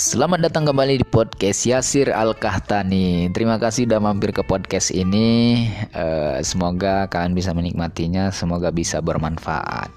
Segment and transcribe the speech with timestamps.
[0.00, 3.28] Selamat datang kembali di podcast Yasir Al Kahtani.
[3.36, 5.68] Terima kasih sudah mampir ke podcast ini.
[5.92, 9.92] Uh, semoga kalian bisa menikmatinya, semoga bisa bermanfaat.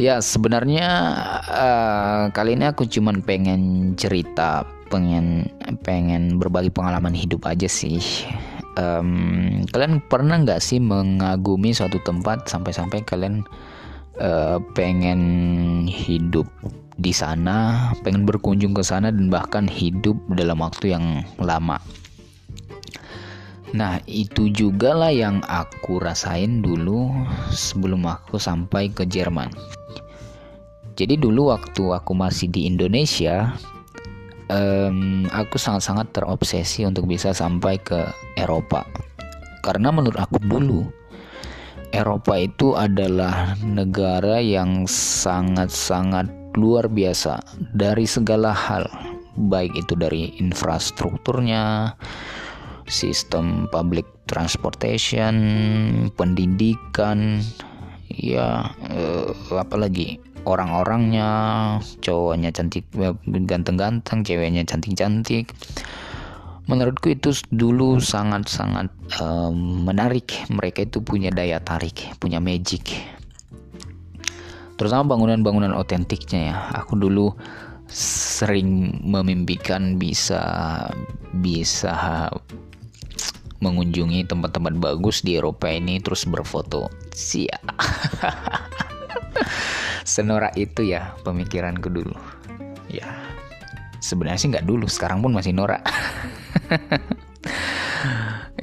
[0.00, 0.88] Ya sebenarnya
[1.44, 5.44] uh, kali ini aku cuman pengen cerita, pengen
[5.84, 8.00] pengen berbagi pengalaman hidup aja sih.
[8.80, 13.44] Um, kalian pernah nggak sih mengagumi suatu tempat sampai-sampai kalian
[14.24, 15.20] uh, pengen
[15.84, 16.48] hidup
[16.94, 21.82] di sana, pengen berkunjung ke sana dan bahkan hidup dalam waktu yang lama.
[23.74, 27.10] Nah, itu juga lah yang aku rasain dulu
[27.50, 29.50] sebelum aku sampai ke Jerman.
[30.94, 33.50] Jadi dulu waktu aku masih di Indonesia,
[34.46, 38.06] um, aku sangat-sangat terobsesi untuk bisa sampai ke
[38.38, 38.86] Eropa.
[39.66, 40.86] Karena menurut aku dulu,
[41.90, 47.42] Eropa itu adalah negara yang sangat-sangat luar biasa
[47.74, 48.86] dari segala hal,
[49.34, 51.94] baik itu dari infrastrukturnya,
[52.86, 55.34] sistem public transportation,
[56.14, 57.42] pendidikan,
[58.08, 61.30] ya eh, apalagi orang-orangnya,
[62.04, 62.84] cowoknya cantik
[63.48, 65.50] ganteng-ganteng, ceweknya cantik-cantik.
[66.64, 68.88] Menurutku itu dulu sangat-sangat
[69.20, 70.32] um, menarik.
[70.48, 73.04] Mereka itu punya daya tarik, punya magic
[74.76, 76.56] terutama bangunan-bangunan otentiknya ya.
[76.84, 77.32] Aku dulu
[77.90, 80.40] sering memimpikan bisa
[81.36, 82.28] bisa
[83.60, 86.92] mengunjungi tempat-tempat bagus di Eropa ini terus berfoto.
[87.14, 87.56] Sia.
[90.04, 92.16] Senora itu ya pemikiranku dulu.
[92.92, 93.08] Ya
[94.04, 95.80] sebenarnya sih nggak dulu sekarang pun masih norak.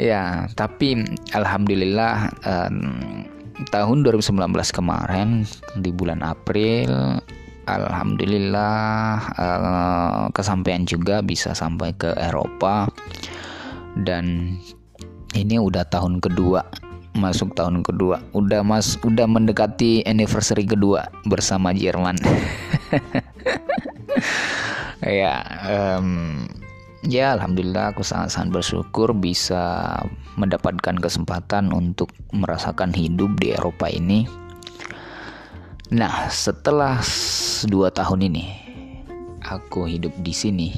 [0.01, 0.97] Ya tapi
[1.29, 3.21] alhamdulillah um,
[3.69, 4.33] tahun 2019
[4.73, 5.45] kemarin
[5.77, 7.21] di bulan April
[7.69, 12.89] Alhamdulillah uh, kesampaian juga bisa sampai ke Eropa.
[13.93, 14.57] Dan
[15.37, 16.65] ini udah tahun kedua
[17.15, 18.23] masuk tahun kedua.
[18.33, 22.17] Udah mas udah mendekati anniversary kedua bersama Jerman.
[25.01, 26.45] Ya um,
[27.05, 29.97] ya alhamdulillah aku sangat-sangat bersyukur bisa
[30.37, 34.25] mendapatkan kesempatan untuk merasakan hidup di Eropa ini.
[35.91, 37.03] Nah, setelah
[37.67, 38.45] dua tahun ini
[39.43, 40.69] aku hidup di sini.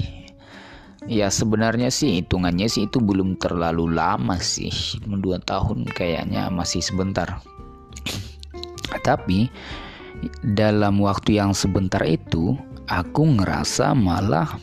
[1.03, 4.71] Ya sebenarnya sih hitungannya sih itu belum terlalu lama sih,
[5.03, 7.43] dua tahun kayaknya masih sebentar.
[9.03, 9.51] Tapi
[10.55, 12.55] dalam waktu yang sebentar itu
[12.87, 14.55] aku ngerasa malah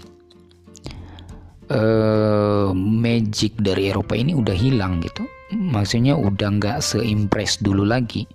[1.70, 5.24] uh, magic dari Eropa ini udah hilang gitu.
[5.54, 8.26] Maksudnya udah nggak seimpress dulu lagi.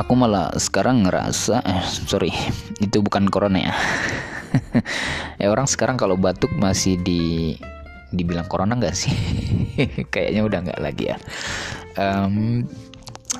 [0.00, 2.30] Aku malah sekarang ngerasa eh, sorry
[2.78, 3.74] itu bukan corona ya.
[5.40, 7.56] Ya orang sekarang kalau batuk masih di
[8.12, 9.14] dibilang corona nggak sih?
[10.12, 11.16] Kayaknya udah nggak lagi ya.
[11.96, 12.68] Um,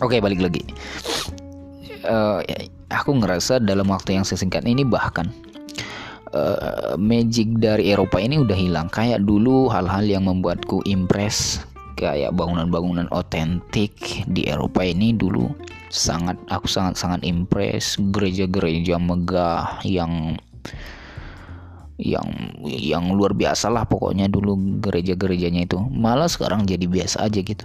[0.01, 0.65] oke okay, balik lagi.
[2.09, 2.41] Uh,
[2.89, 5.29] aku ngerasa dalam waktu yang sesingkat ini bahkan
[6.35, 8.89] uh, magic dari Eropa ini udah hilang.
[8.91, 11.63] Kayak dulu hal-hal yang membuatku impress
[11.99, 15.53] kayak bangunan-bangunan otentik di Eropa ini dulu
[15.93, 17.99] sangat aku sangat sangat impress.
[17.99, 20.39] Gereja-gereja megah yang
[22.01, 25.79] yang yang luar biasa lah pokoknya dulu gereja-gerejanya itu.
[25.93, 27.65] Malah sekarang jadi biasa aja gitu.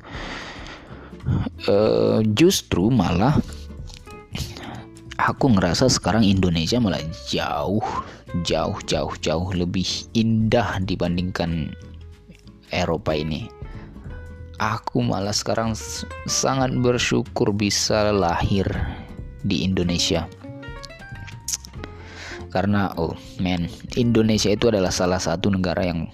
[1.66, 3.34] Uh, justru malah
[5.18, 7.82] aku ngerasa sekarang Indonesia malah jauh
[8.44, 9.86] jauh jauh jauh lebih
[10.18, 11.72] indah dibandingkan
[12.74, 13.48] Eropa ini.
[14.60, 15.76] Aku malah sekarang
[16.28, 18.66] sangat bersyukur bisa lahir
[19.44, 20.26] di Indonesia.
[22.56, 23.12] Karena oh
[23.44, 23.68] man,
[24.00, 26.08] Indonesia itu adalah salah satu negara yang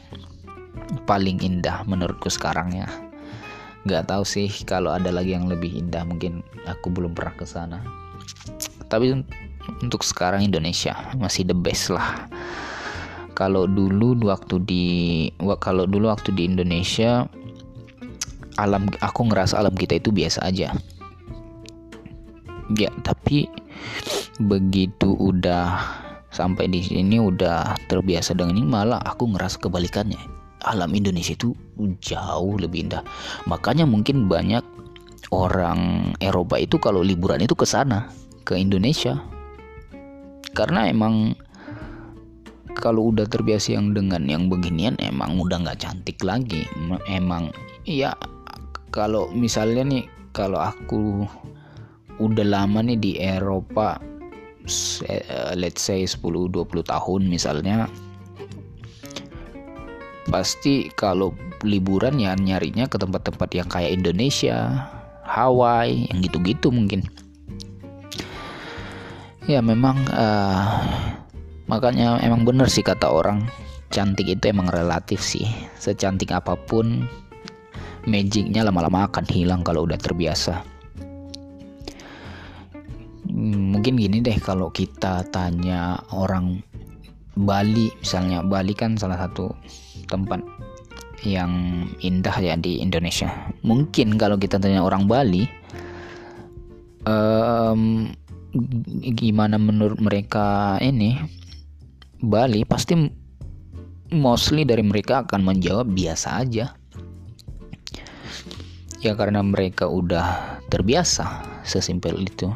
[1.05, 2.89] paling indah menurutku sekarang ya.
[3.85, 7.77] Gak tahu sih kalau ada lagi yang lebih indah mungkin aku belum pernah ke sana.
[8.89, 9.21] Tapi
[9.81, 12.25] untuk sekarang Indonesia masih the best lah.
[13.33, 14.85] Kalau dulu waktu di
[15.63, 17.25] kalau dulu waktu di Indonesia
[18.59, 20.75] alam aku ngerasa alam kita itu biasa aja.
[22.77, 23.49] Ya tapi
[24.39, 25.81] begitu udah
[26.31, 30.19] sampai di sini udah terbiasa dengan ini malah aku ngerasa kebalikannya.
[30.61, 31.57] Alam Indonesia itu
[32.05, 33.01] jauh lebih indah.
[33.49, 34.61] Makanya mungkin banyak
[35.33, 38.11] orang Eropa itu kalau liburan itu ke sana
[38.45, 39.17] ke Indonesia
[40.51, 41.35] karena emang
[42.77, 46.65] kalau udah terbiasa yang dengan yang beginian emang udah nggak cantik lagi
[47.07, 47.51] emang
[47.83, 48.15] ya
[48.91, 51.27] kalau misalnya nih kalau aku
[52.19, 57.91] udah lama nih di Eropa uh, let's say 10-20 tahun misalnya
[60.31, 64.87] pasti kalau liburan ya nyarinya ke tempat-tempat yang kayak Indonesia,
[65.25, 67.05] Hawaii, yang gitu-gitu mungkin.
[69.49, 70.85] Ya memang uh,
[71.65, 73.49] makanya emang bener sih kata orang
[73.89, 75.45] cantik itu emang relatif sih.
[75.77, 77.05] Secantik apa pun
[78.05, 80.61] magicnya lama-lama akan hilang kalau udah terbiasa.
[83.31, 86.61] Hmm, mungkin gini deh kalau kita tanya orang
[87.31, 89.55] Bali misalnya Bali kan salah satu
[90.11, 90.43] tempat
[91.23, 93.29] yang indah ya di Indonesia.
[93.61, 95.45] Mungkin kalau kita tanya orang Bali,
[97.05, 98.09] um,
[99.15, 101.15] gimana menurut mereka ini
[102.21, 102.93] Bali pasti
[104.13, 106.75] mostly dari mereka akan menjawab biasa aja.
[109.01, 112.53] Ya karena mereka udah terbiasa sesimpel itu.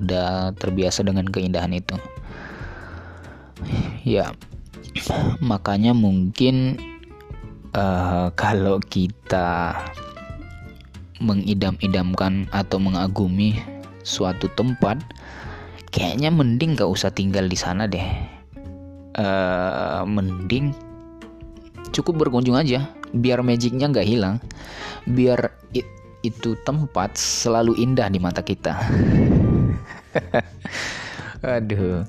[0.00, 1.96] Udah terbiasa dengan keindahan itu.
[4.06, 4.32] Ya,
[5.44, 6.80] makanya mungkin
[7.76, 9.76] uh, kalau kita
[11.20, 13.60] mengidam-idamkan atau mengagumi
[14.06, 15.02] suatu tempat
[15.90, 18.06] kayaknya mending gak usah tinggal di sana deh.
[19.16, 20.70] Uh, mending
[21.90, 22.84] cukup berkunjung aja
[23.16, 24.36] biar magicnya nggak hilang
[25.08, 25.88] biar it,
[26.20, 28.76] itu tempat selalu indah di mata kita.
[31.56, 32.04] Aduh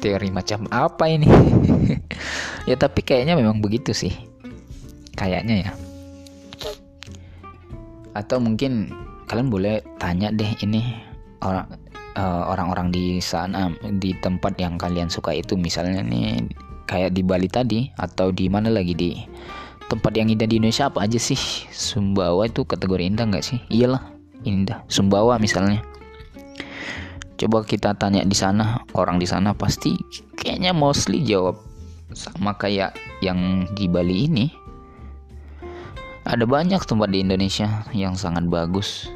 [0.00, 1.28] teori macam apa ini?
[2.66, 4.10] Ya tapi kayaknya memang begitu sih
[5.14, 5.72] kayaknya ya.
[8.10, 8.90] Atau mungkin
[9.26, 10.82] kalian boleh tanya deh ini
[11.42, 11.66] orang
[12.16, 13.70] uh, orang-orang di sana
[14.00, 15.54] di tempat yang kalian suka itu.
[15.58, 16.46] Misalnya nih
[16.86, 19.10] kayak di Bali tadi atau di mana lagi di
[19.86, 21.38] tempat yang indah di Indonesia apa aja sih?
[21.70, 23.58] Sumbawa itu kategori indah nggak sih?
[23.70, 24.02] Iyalah
[24.46, 24.82] indah.
[24.88, 25.82] Sumbawa misalnya.
[27.36, 29.92] Coba kita tanya di sana orang di sana pasti
[30.40, 31.60] kayaknya mostly jawab
[32.16, 34.48] sama kayak yang di Bali ini
[36.26, 39.06] ada banyak tempat di Indonesia yang sangat bagus.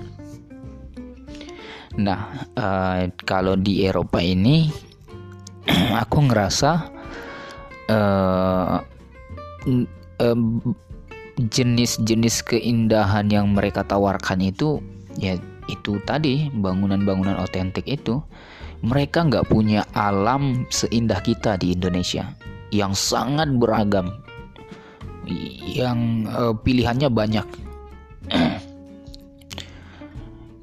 [1.99, 4.71] Nah uh, kalau di Eropa ini
[6.03, 6.71] aku ngerasa
[7.91, 8.79] uh,
[11.41, 14.79] jenis-jenis keindahan yang mereka tawarkan itu
[15.17, 15.35] ya
[15.67, 18.21] itu tadi bangunan-bangunan otentik itu
[18.85, 22.33] mereka nggak punya alam seindah kita di Indonesia
[22.71, 24.13] yang sangat beragam
[25.71, 27.47] yang uh, pilihannya banyak.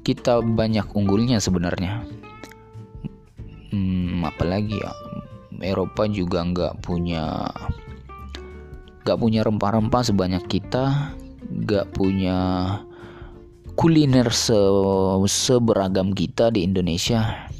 [0.06, 2.00] Kita banyak unggulnya sebenarnya.
[3.68, 4.92] Hmm, apalagi ya
[5.60, 7.44] Eropa juga nggak punya
[9.04, 11.12] nggak punya rempah-rempah sebanyak kita
[11.48, 12.36] nggak punya
[13.76, 14.56] kuliner se
[15.28, 17.52] seberagam kita di Indonesia.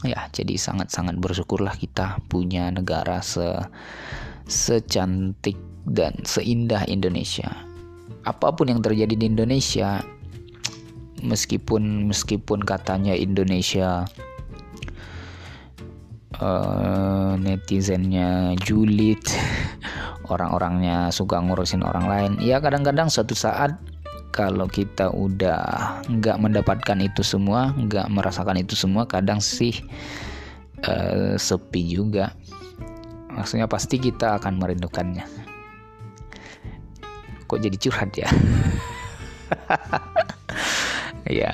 [0.00, 3.44] Ya jadi sangat-sangat bersyukurlah kita punya negara se
[4.48, 7.50] secantik dan seindah Indonesia
[8.22, 10.04] apa pun yang terjadi di Indonesia
[11.20, 14.06] meskipun meskipun katanya Indonesia
[16.38, 19.20] uh, netizennya julid
[20.32, 23.74] orang-orangnya suka ngurusin orang lain ya kadang-kadang suatu saat
[24.30, 29.74] kalau kita udah nggak mendapatkan itu semua, nggak merasakan itu semua, kadang sih
[30.86, 32.30] uh, sepi juga.
[33.30, 35.39] Maksudnya pasti kita akan merindukannya.
[37.50, 38.30] Kok jadi curhat ya?
[41.42, 41.50] ya,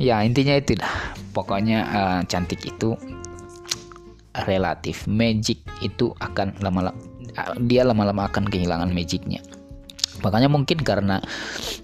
[0.00, 1.12] ya intinya itu dah.
[1.36, 2.96] Pokoknya uh, cantik itu
[4.48, 6.96] relatif, magic itu akan lama-lama
[7.68, 9.44] dia lama-lama akan kehilangan magicnya.
[10.24, 11.20] Makanya mungkin karena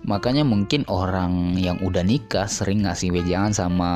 [0.08, 3.90] makanya mungkin orang yang udah nikah sering ngasih wejangan sama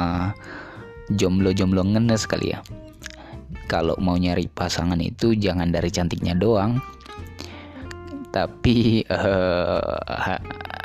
[1.17, 2.61] jomblo-jomblo ngenes kali ya.
[3.67, 6.79] Kalau mau nyari pasangan itu jangan dari cantiknya doang
[8.37, 10.37] tapi uh, ha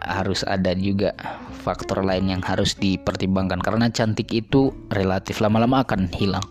[0.07, 1.11] harus ada juga
[1.51, 3.59] faktor lain yang harus dipertimbangkan.
[3.59, 6.43] Karena cantik itu relatif lama-lama akan hilang.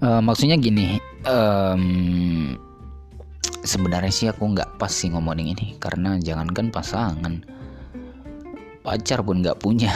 [0.00, 0.96] Uh, maksudnya gini
[1.28, 2.56] um,
[3.62, 5.78] sebenarnya sih aku nggak pas sih ngomongin ini.
[5.78, 7.46] Karena jangankan pasangan
[8.82, 9.94] pacar pun nggak punya.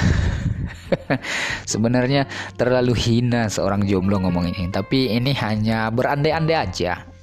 [1.72, 4.70] Sebenarnya terlalu hina seorang jomblo ngomong ini.
[4.70, 7.13] Tapi ini hanya berandai-andai aja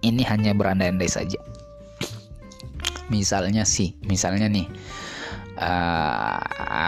[0.00, 1.40] ini hanya berandai-andai saja.
[3.10, 4.70] Misalnya sih misalnya nih
[5.58, 6.38] uh,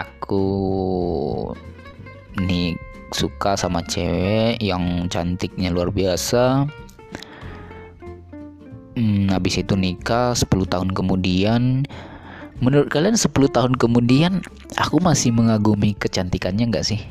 [0.03, 0.45] aku
[2.39, 2.73] nih
[3.13, 6.65] suka sama cewek yang cantiknya luar biasa.
[8.93, 11.85] Hmm, habis itu nikah 10 tahun kemudian.
[12.61, 14.45] Menurut kalian 10 tahun kemudian
[14.77, 17.01] aku masih mengagumi kecantikannya nggak sih?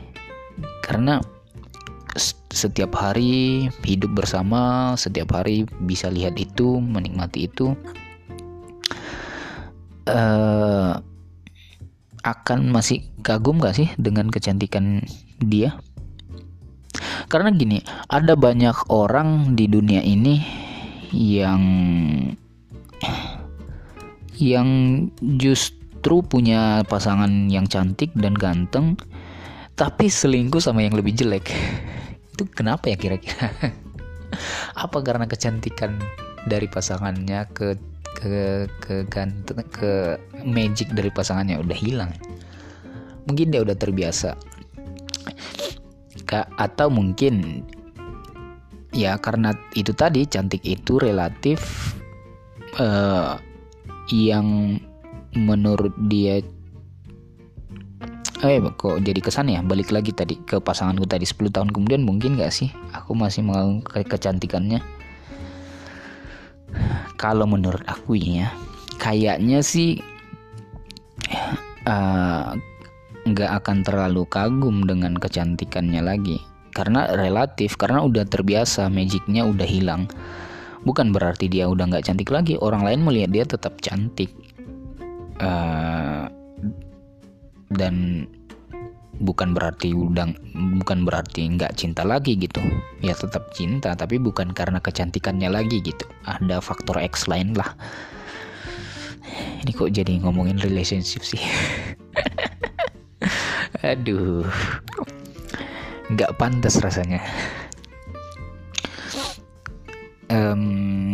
[0.82, 1.18] Karena
[2.52, 7.72] setiap hari hidup bersama setiap hari bisa lihat itu menikmati itu
[10.08, 11.00] uh,
[12.22, 15.02] akan masih kagum gak sih dengan kecantikan
[15.42, 15.74] dia?
[17.26, 20.38] Karena gini ada banyak orang di dunia ini
[21.10, 21.62] yang
[24.36, 24.68] yang
[25.38, 28.98] justru punya pasangan yang cantik dan ganteng
[29.78, 31.48] tapi selingkuh sama yang lebih jelek
[32.42, 33.54] itu kenapa ya kira-kira?
[34.82, 36.02] Apa karena kecantikan
[36.50, 37.78] dari pasangannya ke
[38.18, 42.10] ke ke ganteng ke magic dari pasangannya udah hilang?
[43.30, 44.34] Mungkin dia udah terbiasa.
[46.26, 47.62] Kak atau mungkin
[48.90, 51.62] ya karena itu tadi cantik itu relatif
[52.82, 53.38] uh,
[54.10, 54.80] yang
[55.38, 56.42] menurut dia
[58.42, 59.62] eh kok jadi kesan ya?
[59.62, 62.74] Balik lagi tadi ke pasanganku tadi 10 tahun kemudian mungkin gak sih?
[62.90, 64.82] Aku masih mau ke kecantikannya.
[67.14, 68.50] Kalau menurut aku ya
[68.98, 70.02] kayaknya sih
[71.86, 72.50] uh,
[73.22, 76.42] nggak akan terlalu kagum dengan kecantikannya lagi.
[76.72, 80.10] Karena relatif karena udah terbiasa magicnya udah hilang.
[80.82, 84.34] Bukan berarti dia udah nggak cantik lagi orang lain melihat dia tetap cantik.
[85.38, 86.26] Uh,
[87.76, 88.26] dan
[89.22, 90.34] bukan berarti udah
[90.82, 92.60] bukan berarti nggak cinta lagi gitu.
[93.04, 96.08] Ya tetap cinta tapi bukan karena kecantikannya lagi gitu.
[96.26, 97.76] Ada faktor X lain lah.
[99.62, 101.40] Ini kok jadi ngomongin relationship sih?
[103.92, 104.44] Aduh.
[106.10, 107.22] Nggak pantas rasanya.
[110.32, 111.11] Um,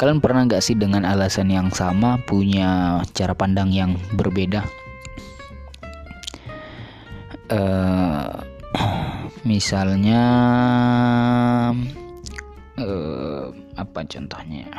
[0.00, 4.64] kalian pernah nggak sih dengan alasan yang sama punya cara pandang yang berbeda?
[7.52, 8.32] Uh,
[9.50, 10.22] misalnya
[12.80, 14.72] uh, apa contohnya?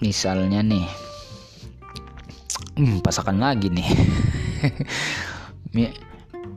[0.00, 0.88] Misalnya nih
[2.80, 3.88] hmm, pasakan lagi nih.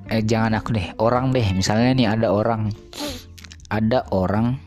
[0.06, 1.42] Eh, jangan aku deh orang deh.
[1.58, 2.70] Misalnya nih ada orang
[3.70, 4.58] ada orang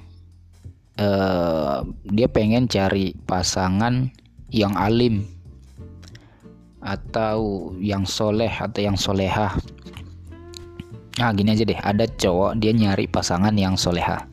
[0.98, 1.78] eh,
[2.10, 4.10] dia pengen cari pasangan
[4.50, 5.28] yang alim
[6.82, 9.54] atau yang soleh atau yang soleha
[11.18, 11.74] nah gini aja deh.
[11.74, 14.26] Ada cowok dia nyari pasangan yang soleha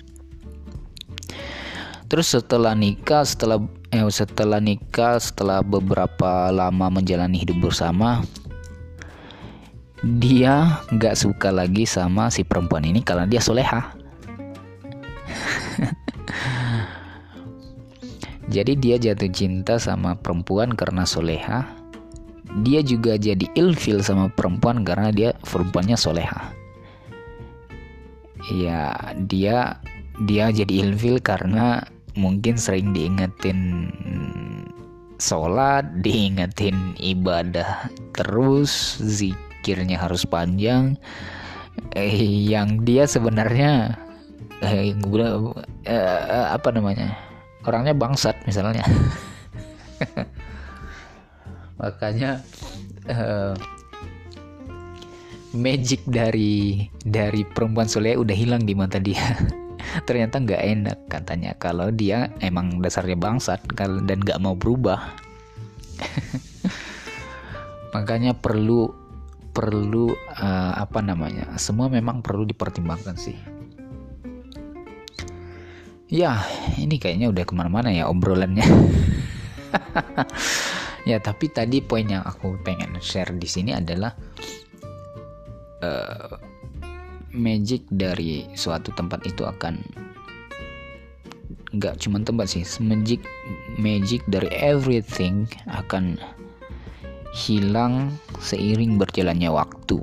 [2.05, 3.57] terus setelah nikah setelah
[3.89, 8.21] eh, setelah nikah setelah beberapa lama menjalani hidup bersama
[10.21, 14.04] dia nggak suka lagi sama si perempuan ini karena dia soleha
[18.55, 21.67] jadi dia jatuh cinta sama perempuan karena soleha
[22.63, 26.53] dia juga jadi ilfil sama perempuan karena dia perempuannya soleha
[28.53, 28.95] ya
[29.27, 29.81] dia
[30.23, 31.83] dia jadi ilfil karena
[32.15, 33.91] mungkin sering diingetin
[35.19, 40.99] sholat, diingetin ibadah terus, zikirnya harus panjang.
[41.95, 43.99] Eh, yang dia sebenarnya
[44.63, 44.95] eh,
[45.83, 47.17] eh, apa namanya?
[47.65, 48.85] Orangnya bangsat misalnya.
[51.81, 52.39] Makanya
[53.09, 53.53] eh,
[55.55, 59.23] magic dari dari perempuan soleh udah hilang di mata dia.
[60.07, 61.51] ternyata nggak enak katanya.
[61.59, 65.15] Kalau dia emang dasarnya bangsat dan nggak mau berubah.
[67.95, 68.91] Makanya perlu
[69.55, 71.55] perlu uh, apa namanya?
[71.55, 73.54] Semua memang perlu dipertimbangkan sih
[76.15, 76.39] ya
[76.79, 78.63] ini kayaknya udah ke mana-mana ya obrolannya.
[81.05, 84.09] Ya tapi tadi poin yang aku pengen share di sini adalah
[85.85, 86.33] uh,
[87.29, 89.85] magic dari suatu tempat itu akan
[91.77, 93.21] nggak cuma tempat sih magic
[93.77, 96.17] magic dari everything akan
[97.37, 98.09] hilang
[98.41, 100.01] seiring berjalannya waktu.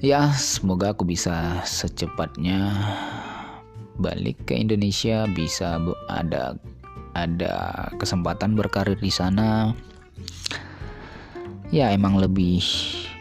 [0.00, 2.72] Ya semoga aku bisa secepatnya
[3.96, 6.56] balik ke Indonesia bisa ada
[7.16, 7.54] ada
[7.96, 9.72] kesempatan berkarir di sana.
[11.72, 12.62] Ya emang lebih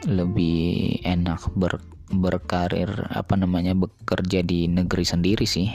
[0.06, 5.72] lebih enak ber, berkarir apa namanya bekerja di negeri sendiri sih.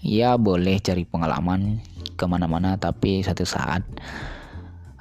[0.00, 1.82] Ya boleh cari pengalaman
[2.14, 3.82] ke mana-mana tapi satu saat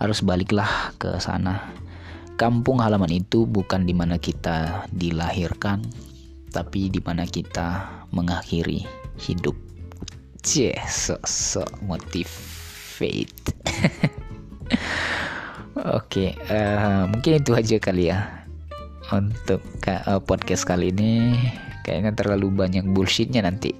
[0.02, 1.72] harus baliklah ke sana.
[2.34, 5.86] Kampung halaman itu bukan di mana kita dilahirkan
[6.50, 9.56] tapi di mana kita mengakhiri hidup
[10.44, 13.32] Cie, so, so motivate
[15.74, 18.44] Oke, okay, uh, mungkin itu aja kali ya
[19.12, 21.36] untuk uh, podcast kali ini.
[21.84, 23.76] Kayaknya terlalu banyak bullshitnya nanti.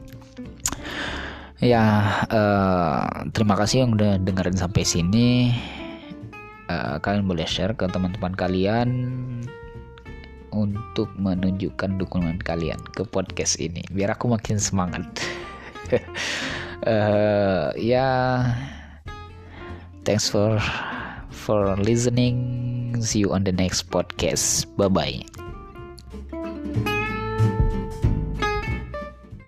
[1.64, 1.84] Ya,
[2.28, 5.56] uh, terima kasih yang udah dengerin sampai sini.
[6.68, 8.90] Uh, kalian boleh share ke teman-teman kalian
[10.54, 15.04] untuk menunjukkan dukungan kalian ke podcast ini biar aku makin semangat.
[16.86, 18.08] Uh, ya
[20.08, 20.62] thanks for
[21.34, 22.96] for listening.
[23.04, 24.70] See you on the next podcast.
[24.80, 25.43] Bye bye